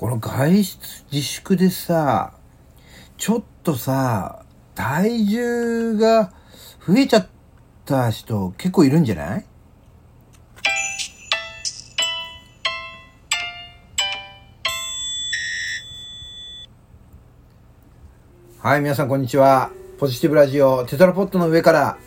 [0.00, 2.32] この外出自粛でさ、
[3.18, 6.32] ちょっとさ、体重が
[6.88, 7.28] 増えちゃっ
[7.84, 9.44] た人結構いるんじゃない？
[18.60, 19.70] はい、皆さんこんにちは。
[19.98, 21.98] ポジティブラジオテトラポットの上から、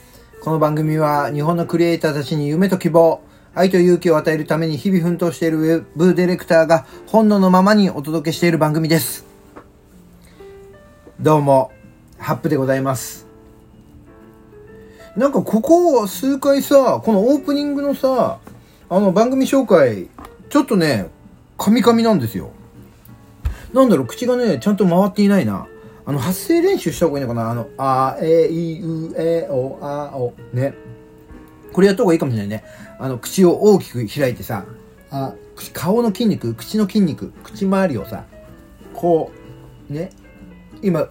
[0.42, 3.22] この番組は日本のクリエイターたちに夢と希望、
[3.56, 9.26] 愛と勇気を与えるために日々奮闘しているウェブディレクターが本能のままにお届けしている番組です。
[11.20, 11.72] どうも、
[12.18, 13.28] ハップでございます。
[15.16, 18.40] なんかここ数回さ、このオープニングのさ、
[18.90, 20.10] あの番組紹介、
[20.50, 21.10] ちょっとね、
[21.56, 22.50] カミカミなんですよ。
[23.72, 25.68] なんだろう、口がね、ちゃんと回っていないな。
[26.08, 30.74] あの、発声練習した方がいいのかなあの、あ、え、い、う、え、お、あ、お、ね。
[31.74, 32.64] これやった方がいいかもしれないね。
[33.00, 34.66] あの、口を大きく開いてさ、
[35.12, 35.34] あ、
[35.74, 38.26] 顔の筋肉、口の筋肉、口周りをさ、
[38.94, 39.32] こ
[39.90, 40.12] う、ね、
[40.82, 41.10] 今、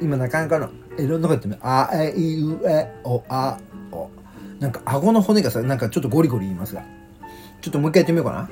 [0.00, 3.58] 今なかなかの、いろんなことやってあ、え、いうえ、お、あ、
[3.92, 4.10] お。
[4.58, 6.84] なんか顎の骨がさ、なんかちょっとゴリゴリ言いますが。
[7.60, 8.50] ちょっともう一回やってみようかな。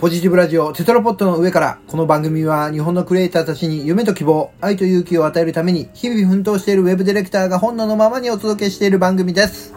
[0.00, 9.74] ポジティブラジオテトラポットの上から、この番組は日本のクリエイターたちに夢と希望、愛と勇気を与えるために、日々奮闘しているウェブディレクターが本能のままにお届けしている番組です。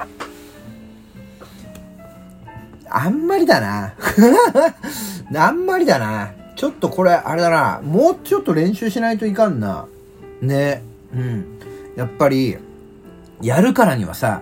[2.89, 3.95] あんまりだな。
[5.35, 6.31] あんまりだな。
[6.55, 7.81] ちょっとこれ、あれだな。
[7.83, 9.87] もうちょっと練習しないといかんな。
[10.41, 10.83] ね。
[11.13, 11.45] うん。
[11.97, 12.55] やっぱり、
[13.41, 14.41] やるからにはさ、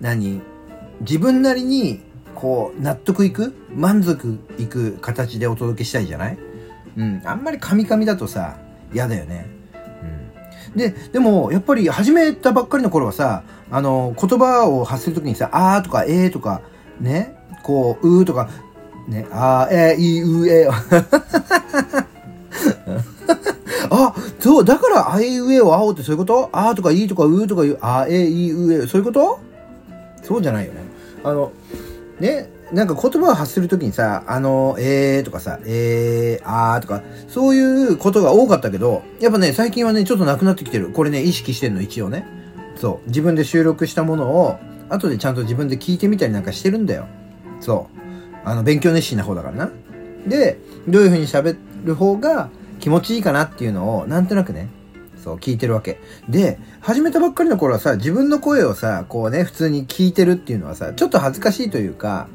[0.00, 0.42] 何？
[1.02, 2.00] 自分なりに
[2.44, 6.36] こう、納得いく満足いく形でお届けしたいじゃない？
[6.98, 7.22] うん。
[7.24, 8.58] あんまりカミカミだとさ、
[8.92, 9.46] 嫌だよね。
[10.74, 10.78] うん。
[10.78, 16.60] で、でも、やっぱり始めたばっかりの頃はさ、あの、言葉を発するときにさ、あーとか、えーとか、
[17.00, 18.50] ね、こう、うーとか、
[19.08, 22.04] ね、あー、えー、い、う、えー。
[23.90, 26.50] あ、そう、だから、あいうえをあおってそういうこと？
[26.52, 29.40] あーとかいいとかうーとかいう、あえい、うえ、そういうこと？
[30.22, 30.82] そうじゃないよね。
[31.24, 31.52] あの、
[32.20, 40.90] ね、なんか言葉を発するときにさ、あの、えーとかさ、えー、あーとか、そういうことが多かったけど、やっぱね、最近はね、ちょっとなくなってきてる。
[40.90, 42.26] これね、意識してんの、一応ね。
[42.76, 43.08] そう。
[43.08, 44.58] 自分で収録したものを、
[44.88, 47.06] 後でちゃんと自分で聞いてみたりなんかしてるんだよ。
[47.60, 47.98] そう。
[48.44, 49.70] あの、勉強熱心な方だからな。
[50.26, 50.58] で、
[50.88, 54.68] どういう風に喋る方が気持ちいいかなっていうのを、なんとなくね、
[55.24, 55.98] そう、聞いてるわけ。
[56.28, 62.28] で、始めたばっかりの頃はさ、自分の声をさ、こうね、普通に聞いてるっていうのはさ、ちょっと恥ずかしいというか、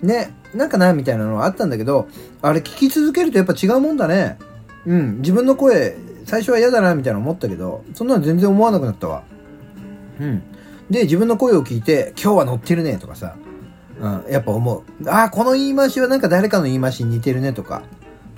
[0.00, 2.06] ね、なんかな、みたいなのはあったんだけど、
[2.40, 4.38] あれ聞き続けるとやっぱ違うもんだね。
[4.86, 9.24] うん、自分の声、最初は嫌だな、みたいな思ったけど、そんなの全然思わなくなったわ。
[10.20, 10.42] うん。
[10.88, 13.34] で、自分の声を聞いて、今日は乗ってるね、とかさ、
[14.00, 15.08] うん、やっぱ思う。
[15.08, 17.82] ああ、この言い回しはなんか誰かの言い回しに似てるね、とか、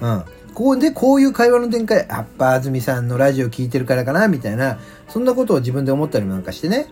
[0.00, 0.24] うん。
[0.54, 6.86] こうで、こういう会話の展開、アッパーズミさんのラジオ聞いてるからかな、みたいな、そんなことを自分で思ったりもなんかしてね。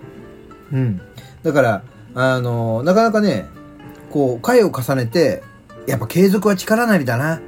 [0.73, 1.01] うん。
[1.43, 1.83] だから、
[2.15, 3.47] あの、なかなかね、
[4.11, 5.43] こう、回を重ねて、
[5.87, 7.41] やっぱ継続は力なりだな。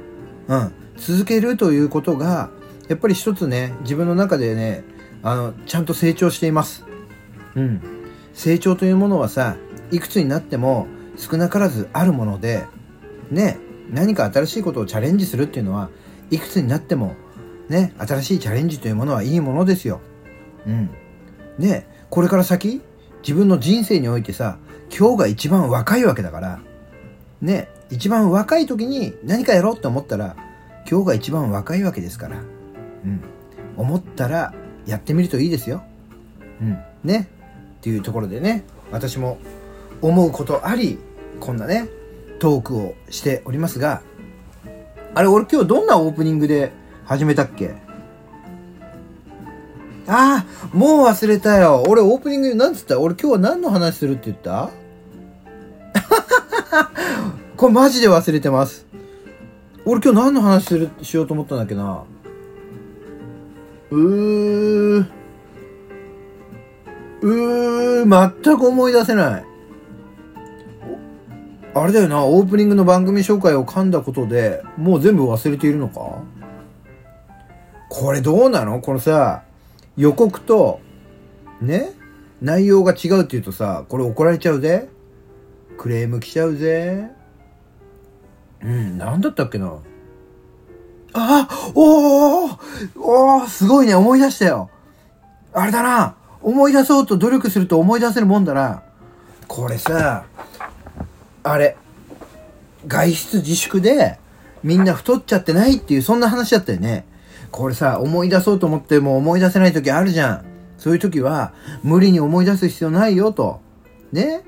[0.47, 0.71] うん。
[0.97, 2.49] 続けるということが、
[2.87, 4.83] やっぱり一つね、自分の中でね、
[5.23, 6.85] あの、ちゃんと成長しています。
[7.55, 7.81] うん。
[8.33, 9.57] 成長というものはさ、
[9.91, 10.87] いくつになっても
[11.17, 12.65] 少なからずあるもので、
[13.31, 13.57] ね、
[13.91, 15.89] 何か新しいことをチャレンジするっていうのは、
[16.33, 17.15] いくつになっても、
[17.69, 20.01] ね、新しいチャレンジというものはいいものですよ。
[20.65, 20.89] うん。
[21.57, 22.81] ね、これから先、
[23.21, 24.57] 自分の人生においてさ、
[24.95, 26.59] 今日が一番若いわけだから、
[27.41, 30.35] ね、一番若い時に何かやろうって思ったら、
[30.89, 33.21] 今日が一番若いわけですから、うん。
[33.77, 34.53] 思ったら
[34.85, 35.83] やってみるといいですよ。
[36.61, 36.77] うん。
[37.03, 37.29] ね。
[37.77, 39.37] っていうところでね、私も
[40.01, 40.97] 思うことあり、
[41.39, 41.87] こんなね、
[42.39, 44.01] トークをしておりますが、
[45.15, 46.71] あれ、俺今日どんなオープニングで
[47.05, 47.75] 始めたっけ？
[50.07, 51.83] ああ、もう忘れたよ。
[51.87, 52.99] 俺オープニングで何つった？
[52.99, 54.69] 俺今日は何の話するって言った？
[57.55, 58.85] これマジで忘れてます。
[59.85, 62.03] 俺今日何の話する、しようと思ったんだっけな？
[63.91, 65.05] うー。
[67.21, 69.45] うー、全く思い出せない。
[71.75, 76.21] あれだよな、オープニングの番組紹介を噛んだことで、もう全部忘れているのか？
[77.89, 78.79] これどうなの？
[78.79, 79.43] このさ、
[79.97, 80.79] 予告と、
[81.61, 81.91] ね？
[82.41, 84.89] 内容が違うって言うとさ、これ怒られちゃうぜ？
[85.77, 87.09] クレーム来ちゃうぜ？
[88.61, 89.73] うん、なんだったっけな？
[91.13, 92.57] あおー
[92.95, 94.69] おーすごいね、思い出したよ。
[95.53, 96.15] あれだな。
[96.41, 98.83] 思い出そうと努力すると思い出せるもんだな。
[99.47, 100.25] これさ、
[101.43, 101.75] あれ、
[102.87, 104.17] 外出自粛で、
[104.63, 107.05] みんな太っちゃってないっていう、そんな話だったよね。
[107.51, 110.45] これさ、思い出そうと思っても思い出せない時あるじゃん。
[110.77, 111.53] そういう時は、
[111.83, 113.61] 無理に思い出す必要ないよと。
[114.11, 114.41] ね？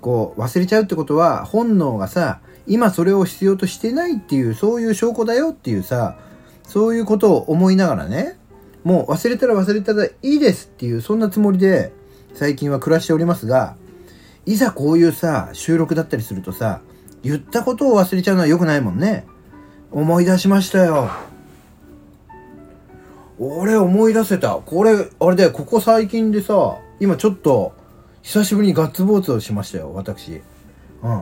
[0.00, 6.16] こう、忘れちゃうってことは、本能がさ、今それを必要としてないっていう、そういう証拠だよっていうさ、
[6.64, 8.38] そういうことを思いながらね、
[8.84, 11.92] もう忘れたら忘れたらいいですっていう、そんなつもりで、
[12.34, 13.76] 最近は暮らしておりますが、
[14.48, 16.80] いざこういうさ、収録だったりするとさ、
[17.22, 19.26] 言ったことを忘れちゃうのは良くないもんね。
[19.90, 21.10] 思い出しましたよ。
[23.38, 24.54] 俺思い出せた。
[24.54, 27.74] これ、あれで、ここ最近でさ、今ちょっと、
[28.22, 30.40] 久しぶりにガッツポーツをしましたよ、私。
[31.02, 31.12] う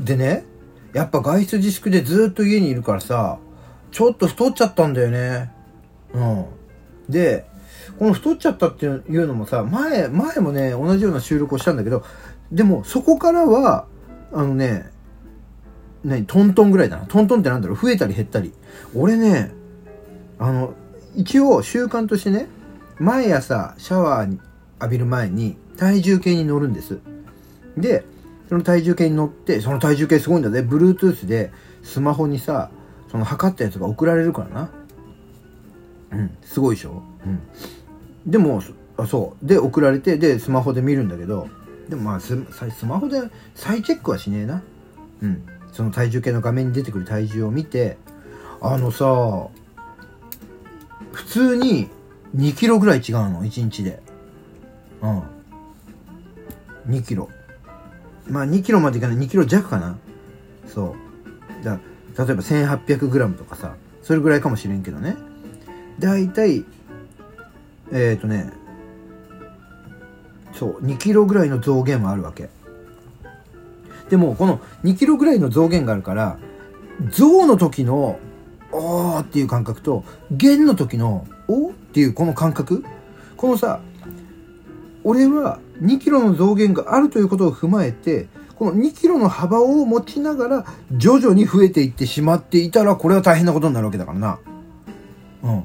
[0.00, 0.02] ん。
[0.02, 0.46] でね、
[0.94, 3.38] やっぱ外出自粛でずっと家にいるからさ、
[3.90, 5.52] ちょっと太っちゃったんだよね。
[6.14, 6.46] うん。
[7.10, 7.44] で、
[7.98, 12.04] この太っちゃったっていうのもさ、前、前もね、同じような収録をしたんだけど、
[12.50, 13.86] でもそこからは、
[14.32, 14.90] あのね、
[16.04, 17.06] 何、トントンぐらいだな。
[17.06, 18.52] トントンってなんだろう増えたり減ったり。
[18.94, 19.52] 俺ね、
[20.38, 20.74] あの、
[21.14, 22.48] 一応習慣としてね、
[22.98, 24.40] 毎朝シャワーに
[24.80, 26.98] 浴びる前に体重計に乗るんです。
[27.76, 28.04] で、
[28.48, 30.60] その体重計に乗って、その体重計すごいんだね。
[30.60, 31.52] Bluetooth で
[31.82, 32.70] スマホにさ、
[33.10, 34.70] その測ったやつが送られるからな。
[36.12, 37.02] うん、すごいでしょ？
[37.26, 37.40] うん。
[38.26, 38.62] でも、
[38.96, 39.46] あ、そう。
[39.46, 41.48] で、送られて、で、スマホで見るんだけど、
[41.88, 42.38] でもまあス、
[42.78, 43.20] スマホで
[43.54, 44.62] 再チェックはしねえな。
[45.22, 45.42] うん。
[45.72, 47.98] その体重計の画面に出てくる体重を見て、
[48.60, 49.48] あのさ、
[51.12, 51.88] 普通に
[52.36, 54.02] 2キロぐらい違うの、1日で。
[55.02, 55.22] うん。
[56.88, 57.28] 2キロ。
[58.28, 59.98] まあ2キロまでいかない、2キロ弱かな。
[60.66, 60.96] そ
[61.62, 61.64] う。
[61.64, 61.78] だ
[62.16, 65.16] 例えば1800グラムとかさ、それぐらいかもしれんけどね。
[65.98, 66.64] だいたい、
[67.94, 68.52] えっ、ー、とね、
[70.52, 72.50] そう、2キロぐらいの増減もあるわけ。
[74.10, 76.36] でも、この2キロぐらいの増減があるから、
[77.10, 78.18] 増の時の
[78.72, 82.84] おーっていう感覚と、弦の時の、おっていうこの感覚
[83.36, 83.80] このさ、
[85.04, 88.26] 俺は2キロの増減があるということを踏まえて、
[88.56, 94.38] この2キロの幅を持ちながら、徐々に増えていってしまっていたら、これは大変なことになるわけだからな。
[95.44, 95.64] うん。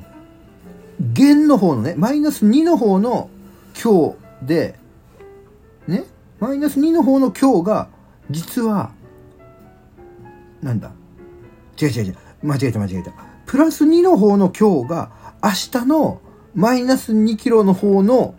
[0.99, 3.29] 弦の方のね、マイナス2の方の
[3.73, 4.77] 強で、
[5.87, 6.03] ね、
[6.39, 7.87] マイナス2の方の強が、
[8.29, 8.91] 実は、
[10.61, 10.91] なんだ？
[11.81, 12.15] 違う違う違う。
[12.43, 13.11] 間違えた間違えた。
[13.45, 15.11] プラス2の方の今日が
[15.43, 15.49] 明
[15.81, 16.21] 日の
[16.53, 18.35] マイナス2キロの方の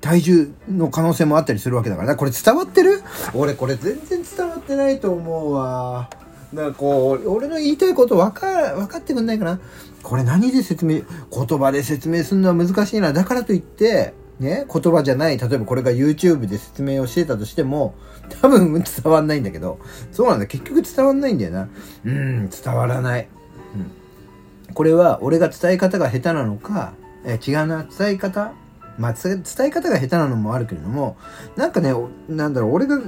[0.00, 2.16] 体重の可能性もあったりするわけだからな。
[2.16, 3.02] これ伝わってる？
[3.34, 6.08] 俺これ全然伝わってないと思うわ。
[6.52, 9.60] なんかこう、俺の言いたいこと分か、分かってくんないかな
[10.02, 11.02] これ何で説明、
[11.32, 13.12] 言葉で説明するのは難しいな。
[13.12, 17.94] だからといって、ね、言葉じゃない、例えばこれが YouTube で説明をしてたとしても、
[18.40, 19.78] 多分伝わんないんだけど、
[20.12, 21.68] そうなんだ、結局伝わんないんだよな。
[22.04, 23.28] うん、伝わらない。
[23.74, 24.74] うん。
[24.74, 26.94] これは俺が伝え方が下手なのか、
[27.24, 28.52] え違うな、伝え方
[29.00, 31.16] まあ、伝え方が下手なのもあるけれども、
[31.56, 31.92] なんかね、
[32.28, 33.00] なんだろう、俺が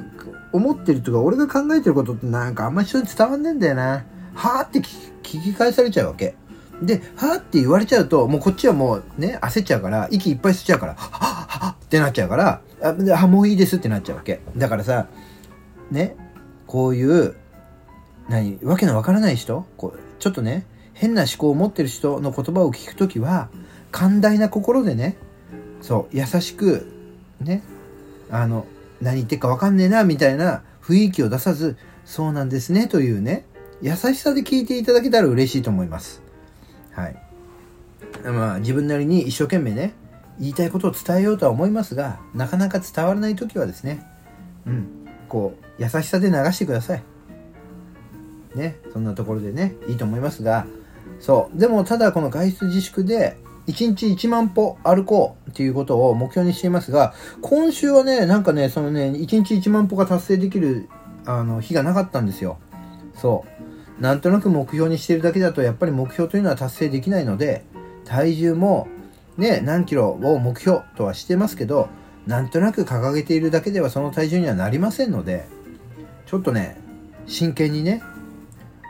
[0.53, 4.05] 思ってるとか、俺が考えてることってなんかあんまり人に伝わんねえんだよな。
[4.35, 6.35] はぁって聞き返されちゃうわけ。
[6.81, 14.41] で、はぁって言われちゃうと、もうこっちはもうね、焦っちゃうから、息いっぱい吸っちゃうから、はぁはぁってなっちゃうから、あ、もういいですってなっちゃうわけ。
[14.57, 15.09] だからさ、
[15.91, 16.17] ね、
[16.67, 17.37] こういう、
[18.31, 23.51] 何、わけのわからない人こうちょっとね、変な思考を持ってる人の言葉を聞くときは、
[23.91, 25.17] 寛大な心でね、
[25.83, 26.87] そう、優しく、
[27.41, 27.63] ね、
[28.31, 28.67] あの、
[29.03, 33.45] 何言ってるかわかんねえな、みたいな雰囲気を出さず、そうなんですね、というね、
[33.83, 36.23] 優しさで聞いていただけたら嬉しいと思います。
[36.93, 37.17] はい。
[38.25, 39.95] まあ、自分なりに一生懸命ね、
[40.39, 44.07] 言いたいことを伝えようとは思いますが、なかなか伝わらない時はですね、
[44.67, 44.87] うん、
[45.29, 47.03] こう、優しさで流してください。
[48.55, 50.67] ね、そんなところでね、いいと思いますが、
[51.19, 51.59] そう。
[51.59, 60.89] でも、ただこの外出自粛で、1日1万歩歩こうっていうことを目標にしていますが、今週はね、なんかね、そのね、1日1万歩が達成できる、
[61.25, 62.59] あの、日がなかったんですよ。
[63.15, 63.45] そ
[63.99, 64.03] う。
[64.03, 67.65] なんとなく目標にしてるだけだと、やっぱり目標というのは達成できないので、
[68.05, 68.89] 体重も、
[69.37, 71.89] ね、何キロを目標とはしてますけど、
[72.27, 75.47] なんとなく掲げているだけではその体重にはなりませんので、
[76.27, 76.79] ちょっとね、
[77.27, 78.03] 真剣にね、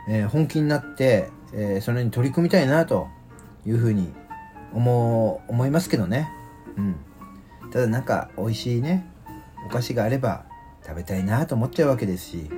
[0.09, 3.07] えー、本気になって、えー、それに取り組みたいなと
[3.65, 4.11] いうふうに
[4.73, 6.29] 思う、思いますけどね。
[6.77, 6.95] うん。
[7.71, 9.05] ただなんか美味しいね、
[9.67, 10.43] お菓子があれば
[10.85, 12.49] 食べたいなと思っちゃうわけですし、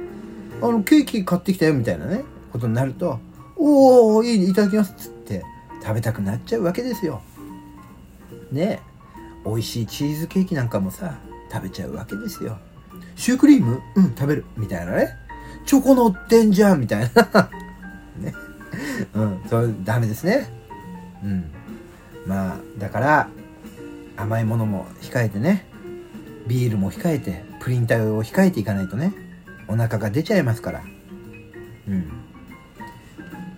[0.61, 3.19] あの、ケーキ買ってきたよみたいなね、ことになると、
[3.57, 5.43] おー、いい、いただきますっつって
[5.81, 7.21] 食べたくなっちゃうわけですよ。
[8.51, 8.95] ねえ
[9.45, 11.15] 美味しいチーズケーキなんかもさ、
[11.51, 12.57] 食べちゃうわけですよ。
[13.15, 13.81] シュークリーム？
[13.95, 14.45] うん、食べる。
[14.57, 15.15] みたいなね。
[15.65, 17.49] チョコ乗ってんじゃんみたいな
[18.19, 18.33] ね。
[19.13, 20.49] うんそうダメですね
[21.23, 21.51] うん
[22.25, 23.29] まあだから
[24.17, 25.67] 甘いものも控えてね
[26.47, 29.13] ビールも控えてプリン体を控えていかないとね
[29.67, 30.83] お腹が出ちゃいますから。
[31.87, 32.11] うん。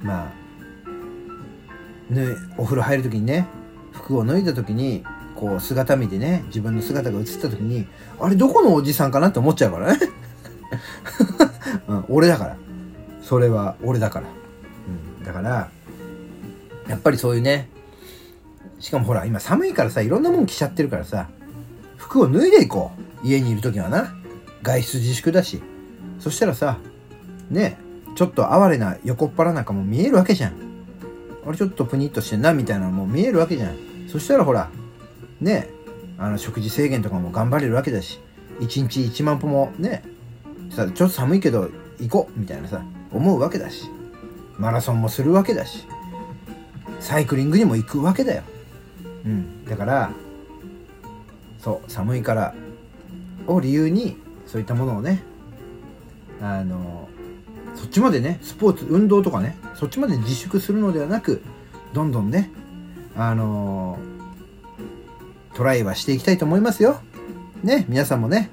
[0.02, 3.48] まあねお風呂入る時にね
[3.92, 5.04] 服を脱いだ時に
[5.36, 7.88] こう姿見てね自分の姿が映った時に
[8.20, 10.00] あれどこのおじさんかなって思っちゃうからね、
[11.88, 12.58] うん、俺だから。
[13.28, 14.28] それは俺だから、
[14.88, 15.70] うん、だから
[16.88, 17.68] やっぱりそういうね
[18.80, 21.30] しかもほら今寒いからさいろんなもん着ちゃってるからさ
[21.98, 23.28] 服を脱いでいこう。
[23.28, 24.14] 家にいる時はな。
[24.62, 25.62] 外出自粛だし。
[26.20, 26.78] そしたらさ
[27.50, 27.78] ね
[28.16, 30.54] ちょっと哀れな横っ腹なんかも見えるわけじゃん。
[31.46, 33.76] あれちょっとプニッとしてんなみたいなのも見えるわけじゃん。
[34.08, 34.70] そしたらほら
[35.42, 35.70] ね
[36.18, 38.20] あの食事制限とかも頑張れるわけだし。
[38.60, 40.04] 1日1万歩もね
[40.70, 41.70] さちょっと寒いけど
[42.00, 43.90] 行こうみたいなさ思うわけだし。
[44.58, 45.88] マラソンもするわけだし。
[47.00, 48.44] サイクリングにも行くわけだよ。
[49.28, 50.12] うんだから
[51.60, 52.56] そう寒いから
[53.48, 55.24] を理由にそういったものをね
[56.42, 57.10] あの
[57.76, 61.44] そっちまでねスポーツ運動とかねそっちまで自粛するのではなく
[61.94, 62.52] どんどんね
[63.16, 64.00] あの
[65.58, 67.02] トライはしていきたいと思いますよ。
[67.64, 68.52] ね、皆さんもね、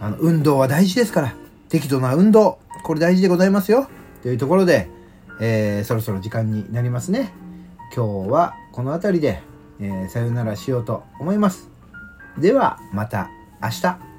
[0.00, 1.34] あの、運動は大事ですから、
[1.68, 3.90] 適度な運動、これ大事でございますよ。
[4.22, 4.88] というところで、
[5.38, 7.34] えー、そろそろ時間になりますね。
[7.94, 9.42] 今日はこの辺りで、
[9.80, 11.70] えー、さよならしようと思います。
[12.38, 13.28] では、また
[13.62, 14.09] 明日。